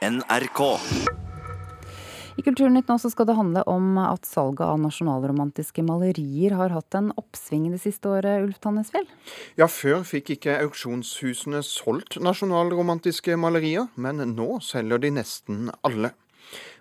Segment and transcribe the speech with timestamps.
[0.00, 0.60] NRK.
[2.40, 6.96] I Kulturnytt nå så skal det handle om at salget av nasjonalromantiske malerier har hatt
[6.96, 9.04] en oppsving det siste året, Ulf Tannesfjell?
[9.60, 16.14] Ja, før fikk ikke auksjonshusene solgt nasjonalromantiske malerier, men nå selger de nesten alle.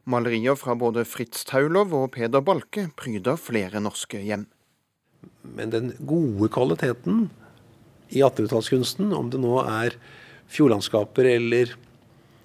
[0.07, 4.47] Malerier fra både Fritz Taulov og Peder Balke pryder flere norske hjem.
[5.43, 7.27] Men den gode kvaliteten
[8.15, 9.99] i 1800-tallskunsten, om det nå er
[10.49, 11.75] fjordlandskaper eller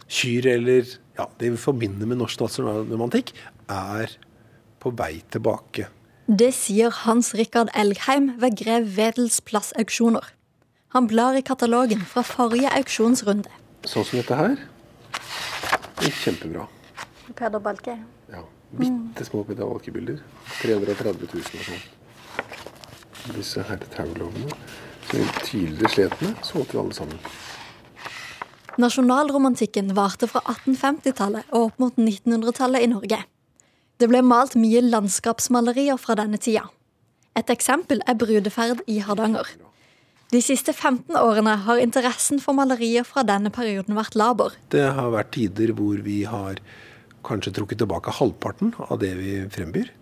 [0.09, 3.33] kyr eller ja, det vi forbinder med norsk nasjonalromantikk,
[3.71, 4.13] er
[4.83, 5.89] på vei tilbake.
[6.27, 10.25] Det sier Hans Rikard Elgheim ved Grev Wedels plassauksjoner.
[10.97, 13.51] Han blar i katalogen fra forrige auksjonsrunde.
[13.85, 14.55] Sånn som dette her.
[15.99, 16.69] Det er kjempebra.
[17.35, 17.99] Peder Balke.
[18.33, 18.45] Ja,
[18.79, 20.23] Bitte små Peder Balke-bilder.
[20.63, 21.85] 330 000 og sånn.
[23.35, 24.15] Disse her som
[25.21, 27.19] vi tidligere slet med, solgte vi alle sammen.
[28.81, 33.21] Nasjonalromantikken varte fra 1850-tallet og opp mot 1900-tallet i Norge.
[34.03, 36.65] Det ble malt mye landskapsmalerier fra denne tida.
[37.39, 39.47] Et eksempel er brudeferd i Hardanger.
[40.35, 44.57] De siste 15 årene har interessen for malerier fra denne perioden vært laber.
[44.75, 46.59] Det har vært tider hvor vi har
[47.25, 49.93] kanskje trukket tilbake halvparten av det vi frembyr.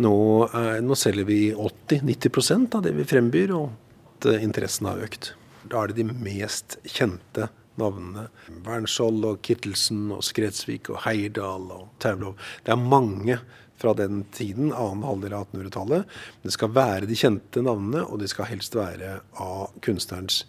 [0.00, 0.16] Nå,
[0.48, 5.34] er, nå selger vi 80-90% av det vi frembyr, og interessen har økt.
[5.68, 7.50] Da er det de mest kjente
[7.80, 8.26] navnene.
[8.66, 12.36] Wernskjold og Kittelsen og Skretsvik og Heierdal og Taulov.
[12.66, 13.38] Det er mange
[13.78, 16.14] fra den tiden, annen halvdel av 1800-tallet.
[16.42, 20.42] Det skal være de kjente navnene, og det skal helst være av kunstnerens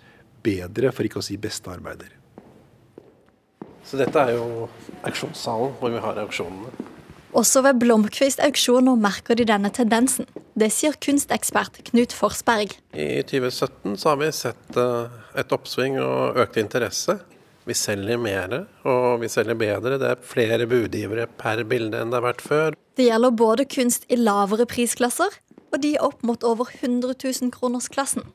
[0.45, 2.15] bedre, for ikke å si beste arbeider.
[3.85, 4.67] Så dette er jo
[5.05, 6.88] auksjonssalen hvor vi har auksjonene.
[7.39, 10.27] Også ved Blomkvist auksjoner merker de denne tendensen.
[10.59, 12.73] Det sier kunstekspert Knut Forsberg.
[12.91, 17.15] I 2017 så har vi sett eh, et oppsving og økt interesse.
[17.69, 19.99] Vi selger mer, og vi selger bedre.
[20.01, 22.77] Det er flere budgivere per bilde enn det har vært før.
[22.99, 25.39] Det gjelder både kunst i lavere prisklasser,
[25.71, 28.25] og de opp mot over 100 000 kroners-klassen.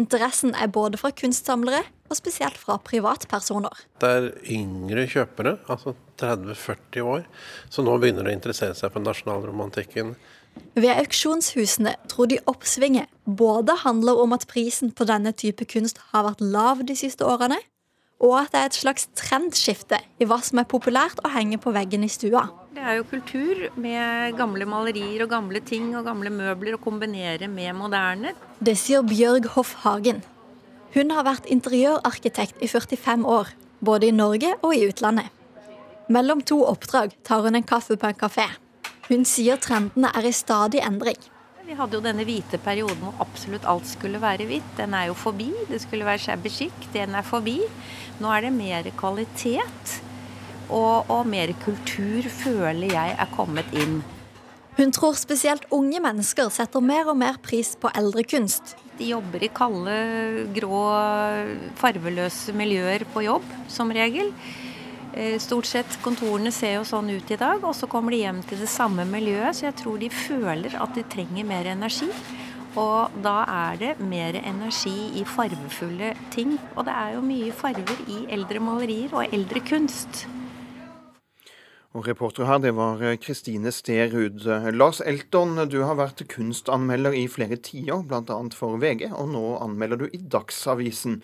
[0.00, 1.82] Interessen er både fra kunstsamlere
[2.12, 3.86] og spesielt fra privatpersoner.
[4.02, 7.26] Det er yngre kjøpere, altså 30-40 år,
[7.72, 10.14] som nå begynner å interessere seg for nasjonalromantikken.
[10.76, 16.26] Ved auksjonshusene tror de oppsvinget både handler om at prisen på denne type kunst har
[16.28, 17.58] vært lav de siste årene,
[18.22, 21.72] og at det er et slags trendskifte i hva som er populært å henge på
[21.74, 22.46] veggen i stua.
[22.72, 27.50] Det er jo kultur med gamle malerier og gamle ting og gamle møbler å kombinere
[27.50, 28.32] med moderne.
[28.62, 30.22] Det sier Bjørg Hoff Hagen.
[30.92, 35.30] Hun har vært interiørarkitekt i 45 år, både i Norge og i utlandet.
[36.12, 38.44] Mellom to oppdrag tar hun en kaffe på en kafé.
[39.08, 41.16] Hun sier trendene er i stadig endring.
[41.62, 44.68] Vi hadde jo denne hvite perioden hvor absolutt alt skulle være hvitt.
[44.76, 45.48] Den er jo forbi.
[45.70, 46.88] Det skulle være shabby chic.
[46.92, 47.60] Den er forbi.
[48.20, 49.94] Nå er det mer kvalitet
[50.68, 54.02] og, og mer kultur, føler jeg, er kommet inn.
[54.76, 58.76] Hun tror spesielt unge mennesker setter mer og mer pris på eldre kunst.
[58.98, 59.94] De jobber i kalde,
[60.56, 60.82] grå,
[61.80, 64.32] farveløse miljøer på jobb, som regel.
[65.12, 68.40] Eh, stort sett kontorene ser jo sånn ut i dag, og så kommer de hjem
[68.48, 69.58] til det samme miljøet.
[69.58, 72.08] Så jeg tror de føler at de trenger mer energi.
[72.80, 76.56] Og da er det mer energi i farvefulle ting.
[76.76, 80.24] Og det er jo mye farver i eldre malerier og eldre kunst.
[81.92, 84.46] Og Reporter her, det var Kristine Sterud.
[84.72, 88.38] Lars Elton, du har vært kunstanmelder i flere tiår, bl.a.
[88.56, 91.20] for VG, og nå anmelder du i Dagsavisen.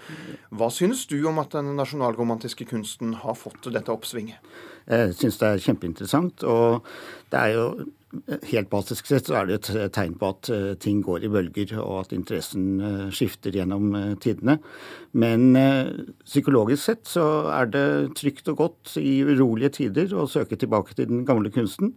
[0.52, 4.44] Hva synes du om at den nasjonalromantiske kunsten har fått dette oppsvinget?
[4.88, 6.44] Jeg synes det er kjempeinteressant.
[6.44, 6.84] og
[7.32, 7.64] det er jo
[8.48, 11.74] Helt basisk sett så er det et tegn på at eh, ting går i bølger,
[11.82, 14.56] og at interessen eh, skifter gjennom eh, tidene.
[15.18, 15.56] Men
[16.24, 17.84] psykologisk sett så er det
[18.16, 21.94] trygt og godt i urolige tider å søke tilbake til den gamle kunsten.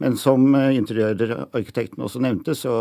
[0.00, 2.72] Men som interiørarkitekten også nevnte, så,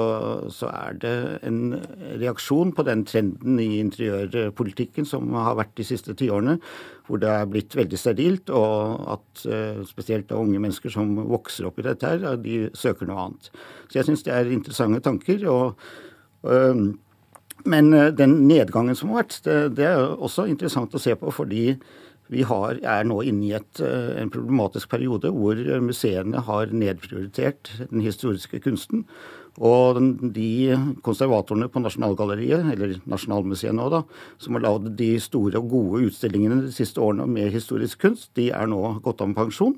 [0.49, 1.13] så, er det
[1.45, 1.75] en
[2.23, 6.57] reaksjon på den trenden i interiørpolitikken som har vært de siste tiårene,
[7.05, 9.43] hvor det er blitt veldig sterilt, og at
[9.91, 13.49] spesielt unge mennesker som vokser opp i dette her, de søker noe annet.
[13.87, 15.47] Så jeg syns det er interessante tanker.
[15.49, 15.75] og
[16.43, 16.93] øh,
[17.63, 21.31] men den nedgangen som har vært, det, det, er også interessant å se på.
[21.31, 21.77] Fordi
[22.33, 28.03] vi har, er nå inne i et, en problematisk periode hvor museene har nedprioritert den
[28.03, 29.05] historiske kunsten.
[29.61, 29.99] Og
[30.33, 30.73] de
[31.05, 34.01] konservatorene på Nasjonalgalleriet, eller Nasjonalmuseet nå, da,
[34.41, 38.49] som har lagd de store og gode utstillingene de siste årene med historisk kunst, de
[38.49, 39.77] er nå gått av med pensjon.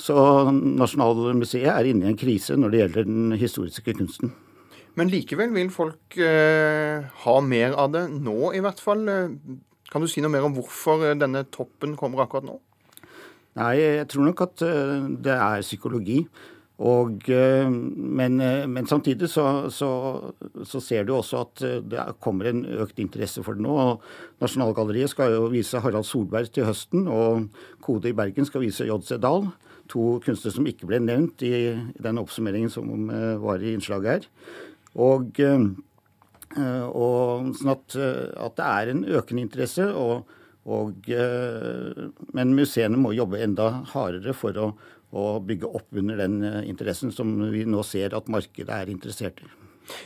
[0.00, 0.16] Så
[0.52, 4.32] Nasjonalmuseet er inne i en krise når det gjelder den historiske kunsten.
[4.98, 9.04] Men likevel vil folk eh, ha mer av det nå, i hvert fall.
[9.90, 12.56] Kan du si noe mer om hvorfor denne toppen kommer akkurat nå?
[13.60, 14.62] Nei, jeg tror nok at
[15.26, 16.24] det er psykologi.
[16.80, 18.38] Og, men,
[18.72, 19.88] men, samtidig så, så,
[20.64, 23.74] så, ser du også at det kommer en økt interesse for det nå.
[23.74, 27.50] og Nasjonalgalleriet skal jo vise Harald Solberg til høsten, og
[27.84, 29.20] Kode i Bergen skal vise J.C.
[29.20, 29.50] Dahl.
[29.90, 33.08] To kunstnere som ikke ble nevnt i, i den oppsummeringen som
[33.42, 34.28] var i innslaget her.
[35.00, 35.40] Og
[36.58, 39.86] Eh, og sånn at, eh, at, det er en økende interesse.
[39.94, 40.30] Og,
[40.66, 44.72] og, eh, men museene må jobbe enda hardere for å,
[45.14, 49.50] å, bygge opp under den interessen som vi nå ser at markedet er interessert i.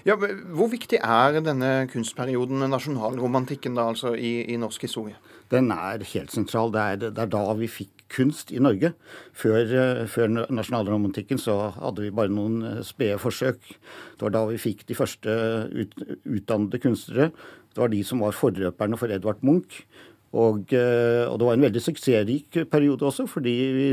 [0.06, 5.19] Ja, hvor viktig er denne kunstperioden, nasjonalromantikken, da, altså i, i norsk historie?
[5.53, 6.73] Den er helt sentral.
[6.73, 8.93] Det er, det er da vi fikk kunst i Norge.
[9.37, 13.61] Før, eh, før, nasjonalromantikken så hadde vi bare noen eh, spede forsøk.
[14.17, 15.37] Det var da vi fikk de første
[15.75, 15.94] ut,
[16.25, 17.31] utdannede kunstnere.
[17.75, 19.82] Det var de som var forløperne for Edvard Munch.
[20.35, 23.87] Og, eh, og, det var en veldig suksessrik periode også, fordi vi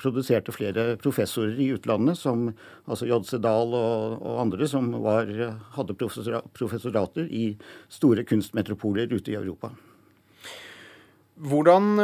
[0.00, 2.46] produserte flere professorer i utlandet, som
[2.88, 3.36] altså J.C.
[3.44, 5.28] Dahl og, og, andre, som var,
[5.76, 7.50] hadde professorater i
[7.92, 9.74] store kunstmetropoler ute i Europa.
[11.42, 11.96] Hvordan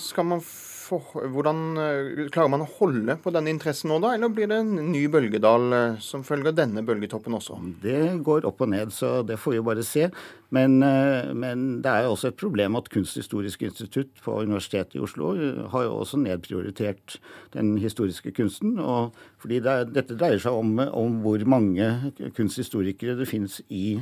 [0.00, 0.40] skal man
[0.86, 4.12] for, hvordan eh, Klarer man å holde på denne interessen nå, da?
[4.16, 7.58] Eller blir det en ny bølgedal eh, som følger denne bølgetoppen også?
[7.82, 10.08] Det går opp og ned, så det får vi bare se.
[10.54, 15.02] Men, eh, men det er jo også et problem at Kunsthistorisk institutt på Universitetet i
[15.02, 15.32] Oslo
[15.72, 17.18] har jo også nedprioritert
[17.56, 18.78] den historiske kunsten.
[18.78, 23.98] og fordi det, Dette dreier seg om, om hvor mange kunsthistorikere det finnes i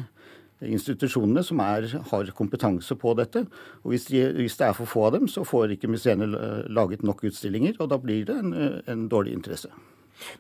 [0.67, 3.45] institusjonene som er, har kompetanse på dette.
[3.83, 6.29] Og hvis, de, hvis, det er for få av dem, så får ikke museene
[6.73, 8.55] laget nok utstillinger, og da blir det en,
[8.91, 9.73] en dårlig interesse.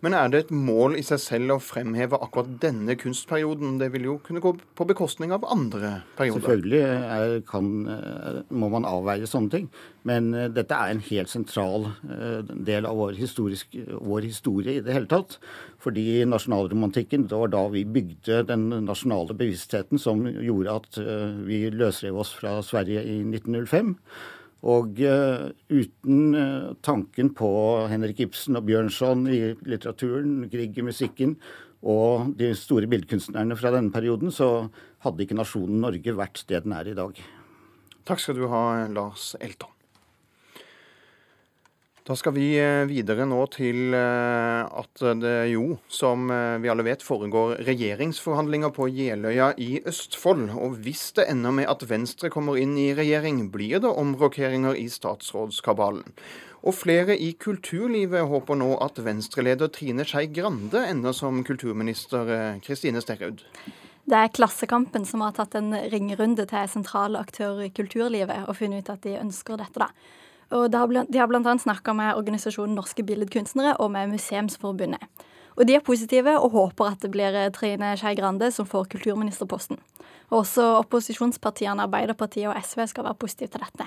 [0.04, 3.78] Men er det et mål i seg selv å fremheve akkurat denne kunstperioden?
[3.80, 6.44] Det vil jo kunne gå på bekostning av andre perioder?
[6.44, 9.68] Selvfølgelig er, kan, eh, må man avveie sånne ting.
[10.08, 14.94] Men eh, dette er en helt sentral eh, del av vår, vår, historie i det
[14.94, 15.38] hele tatt.
[15.84, 20.96] Fordi nasjonalromantikken, det var da vi bygde den nasjonale bevisstheten som gjorde at
[21.44, 23.92] vi løsrev oss fra Sverige i 1905.
[24.64, 27.50] Og uh, uten uh, tanken på
[27.90, 31.36] Henrik Ibsen og Bjørnson i litteraturen, Grieg i musikken
[31.84, 34.70] og de store billedkunstnerne fra denne perioden, så
[35.04, 37.20] hadde ikke nasjonen Norge vært det den er i dag.
[38.08, 39.73] Takk skal du ha, Lars Elton.
[42.04, 46.84] Da skal vi eh, videre nå til eh, at det jo, som eh, vi alle
[46.84, 50.50] vet, foregår regjeringsforhandlinger på Jeløya i Østfold.
[50.52, 54.84] Og hvis det ender med at Venstre kommer inn i regjering, blir det omrokeringer i
[54.92, 56.04] statsrådskabalen.
[56.68, 63.00] Og flere i kulturlivet håper nå at Venstre-leder Trine Skei Grande ender som kulturminister Kristine
[63.04, 63.40] Sterud.
[64.04, 68.84] Det er Klassekampen som har tatt en ringerunde til sentrale aktører i kulturlivet og funnet
[68.84, 69.80] ut at de ønsker dette.
[69.80, 69.88] da.
[70.54, 71.54] Og de har bl.a.
[71.58, 75.02] snakka med organisasjonen Norske Billedkunstnere og med Museumsforbundet.
[75.54, 78.88] Og de er positive og håper at det blir eh, Trine Skei Grande som får
[78.94, 79.78] kulturministerposten.
[80.32, 83.86] Og også opposisjonspartiene Arbeiderpartiet og SV skal være positive til dette.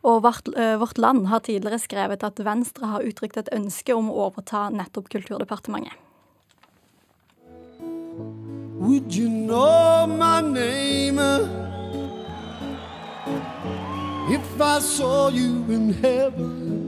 [0.00, 4.28] Og uh, vårt, Land har tidligere skrevet at Venstre har uttrykt et ønske om å
[4.28, 5.92] overta nettopp Kulturdepartementet.
[8.80, 11.69] Would you know my name?
[14.30, 16.80] If I saw you in heaven?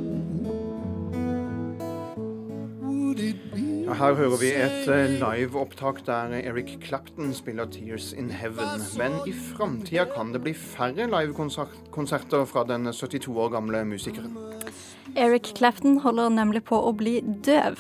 [3.92, 8.98] Her hører vi et eh, liveopptak der Eric Clapton spiller 'Tears in Heaven'.
[8.98, 14.36] Men i framtida kan det bli færre livekonserter fra den 72 år gamle musikeren.
[15.16, 17.78] Eric Clapton holder nemlig på å bli døv.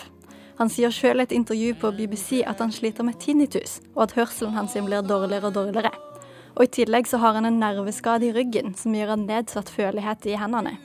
[0.58, 4.12] Han sier sjøl i et intervju på BBC at han sliter med tinnitus, og at
[4.12, 6.11] hørselen hans blir dårligere og dårligere.
[6.52, 10.28] Og i tillegg så har han en nerveskade i ryggen som gjør han nedsatt følelighet
[10.28, 10.76] i hendene.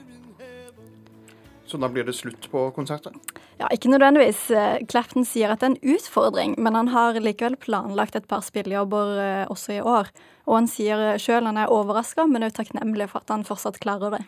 [1.68, 3.18] Så da blir det slutt på konserten?
[3.60, 4.46] Ja, ikke nødvendigvis.
[4.50, 8.40] Eh, Clapton sier at det er en utfordring, men han har likevel planlagt et par
[8.46, 10.08] spillejobber eh, også i år.
[10.48, 14.16] Og han sier sjøl han er overraska, men også takknemlig for at han fortsatt klarer
[14.16, 14.22] det.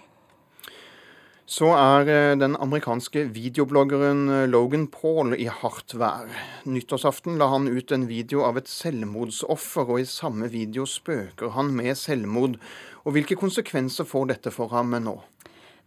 [1.50, 6.30] Så er eh, den amerikanske videobloggeren eh, Logan Paul i hardt vær.
[6.70, 11.72] Nyttårsaften la han ut en video av et selvmordsoffer, og i samme video spøker han
[11.74, 12.54] med selvmord.
[13.02, 15.16] Og Hvilke konsekvenser får dette for ham nå?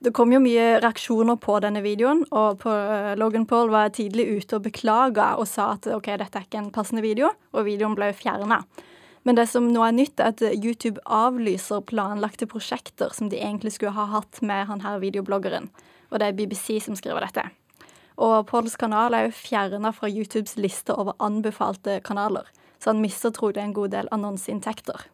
[0.03, 4.25] Det kom jo mye reaksjoner på denne videoen, og på, uh, Logan Paul var tidlig
[4.33, 7.95] ute og beklaga og sa at OK, dette er ikke en passende video, og videoen
[7.95, 8.65] ble fjerna.
[9.23, 13.75] Men det som nå er nytt, er at YouTube avlyser planlagte prosjekter som de egentlig
[13.77, 15.69] skulle ha hatt med han her videobloggeren.
[16.11, 17.45] Og det er BBC som skriver dette.
[18.21, 22.45] Og Pauls kanal er jo fjerna fra YouTubes liste over anbefalte kanaler,
[22.77, 25.07] så han mister trolig en god del annonseinntekter.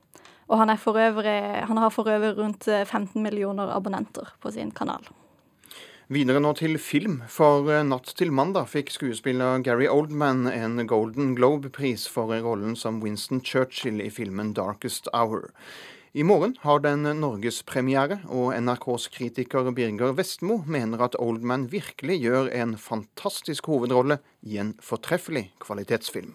[0.49, 1.39] Og han, øvrig,
[1.69, 5.05] han har for øvrig rundt 15 millioner abonnenter på sin kanal.
[6.09, 11.35] Videre nå til film, for eh, natt til mandag fikk skuespiller Gary Oldman en Golden
[11.37, 15.51] Globe-pris for rollen som Winston Churchill i filmen 'Darkest Hour'.
[16.17, 22.49] I morgen har den norgespremiere, og NRKs kritiker Birger Vestmo mener at Oldman virkelig gjør
[22.57, 26.33] en fantastisk hovedrolle i en fortreffelig kvalitetsfilm.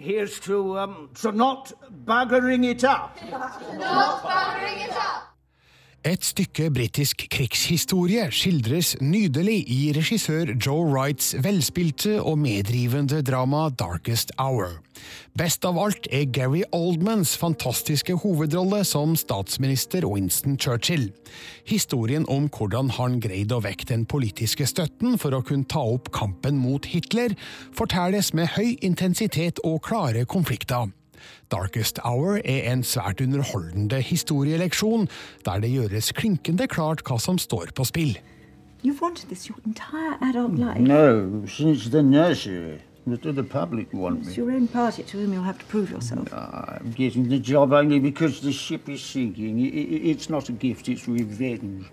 [0.00, 1.74] Here's to, um, to not
[2.06, 3.20] buggering it up.
[3.76, 5.29] Not buggering it up.
[6.00, 14.32] Et stykke britisk krigshistorie skildres nydelig i regissør Joe Wrights velspilte og medrivende drama Darkest
[14.40, 14.78] Hour.
[15.36, 21.10] Best av alt er Gary Oldmans fantastiske hovedrolle som statsminister Winston Churchill.
[21.68, 26.08] Historien om hvordan han greide å vekke den politiske støtten for å kunne ta opp
[26.16, 27.36] kampen mot Hitler,
[27.76, 30.88] fortelles med høy intensitet og klare konflikter.
[31.50, 35.08] Darkest Hour er en svært underholdende historieleksjon,
[35.44, 38.18] der det gjøres klinkende klart hva som står på spill.
[38.82, 40.80] You've wanted this your entire adult life.
[40.80, 42.78] No, since the nursery.
[43.06, 44.26] Do the public want me?
[44.26, 46.32] It's your own party to whom you'll have to prove yourself.
[46.32, 49.58] I'm getting the job only because the ship is sinking.
[50.10, 51.90] It's not a gift, it's revenge.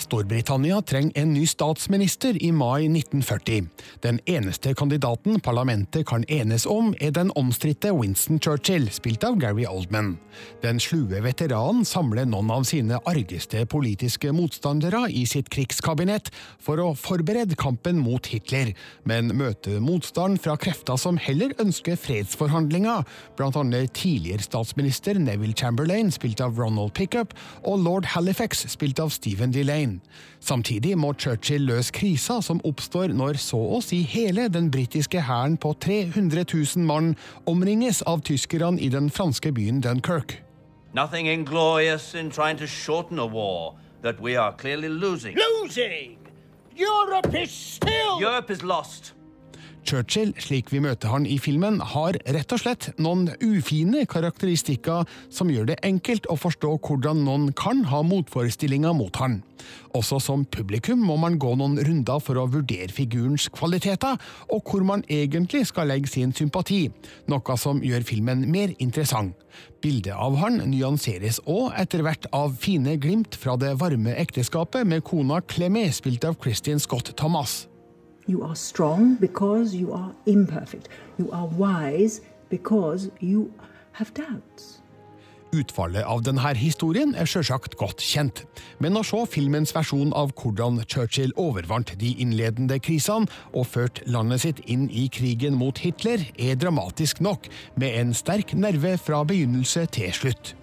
[0.00, 3.68] Storbritannia trenger en ny statsminister i mai 1940.
[4.02, 9.66] Den eneste kandidaten parlamentet kan enes om, er den omstridte Winston Churchill, spilt av Gary
[9.68, 10.14] Oldman.
[10.62, 16.30] Den slue veteranen samler noen av sine argeste politiske motstandere i sitt krigskabinett
[16.62, 18.72] for å forberede kampen mot Hitler,
[19.04, 23.04] men møter motstand fra krefter som heller ønsker fredsforhandlinger,
[23.50, 29.52] annet tidligere statsminister Neville Chamberlain, spilt av Ronald Pickup, og lord Halifax, spilt av Stephen
[29.52, 29.89] Delane.
[29.90, 30.00] Berlin.
[30.40, 35.56] Samtidig må Churchill løse krisa som oppstår når så å si hele den britiske hæren
[35.56, 36.44] på 300
[36.76, 37.16] 000 mann
[37.46, 40.40] omringes av tyskerne i den franske byen Dunkerque.
[40.94, 45.36] Nothing inglorious in trying to shorten a war that we are clearly losing.
[45.36, 46.16] Losing!
[46.76, 49.14] Europe is still Europe is lost.
[49.90, 55.50] Churchill, slik vi møter han i filmen, har rett og slett noen ufine karakteristikker som
[55.50, 59.40] gjør det enkelt å forstå hvordan noen kan ha motforestillinger mot han.
[59.98, 64.14] Også som publikum må man gå noen runder for å vurdere figurens kvaliteter,
[64.54, 66.84] og hvor man egentlig skal legge sin sympati,
[67.26, 69.34] noe som gjør filmen mer interessant.
[69.82, 75.02] Bildet av han nyanseres òg etter hvert av fine glimt fra det varme ekteskapet med
[75.02, 77.64] kona Clemé, spilt av Christian Scott Thomas.
[78.30, 80.88] You are strong because you are imperfect.
[81.18, 83.50] You are wise because you
[83.92, 84.78] have doubts.
[85.50, 88.44] Utfallet av denne historien er sjølsagt godt kjent,
[88.78, 94.44] men å se filmens versjon av hvordan Churchill overvant de innledende krisene og førte landet
[94.46, 99.88] sitt inn i krigen mot Hitler, er dramatisk nok, med en sterk nerve fra begynnelse
[99.98, 100.54] til slutt.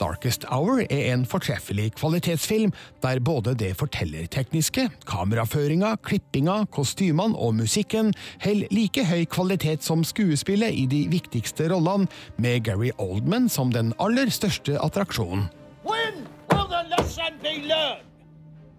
[0.00, 2.72] Darkest Hour er en fortreffelig kvalitetsfilm,
[3.02, 8.12] der både det fortellertekniske, kameraføringa, klippinga, kostymene og musikken
[8.44, 13.94] holder like høy kvalitet som skuespillet i de viktigste rollene, med Gary Oldman som den
[14.00, 15.48] aller største attraksjonen.
[15.84, 18.04] When will the lesson be learned?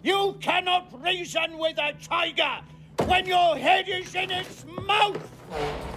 [0.03, 2.63] You cannot reason with a tiger
[3.07, 5.96] when your head is in its mouth!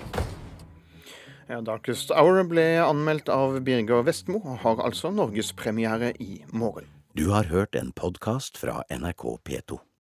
[1.50, 6.86] Ja, 'Darkest Hour' ble anmeldt av Birger Vestmo, og har altså norgespremiere i morgen.
[7.18, 9.80] Du har hørt en podkast fra NRK P2.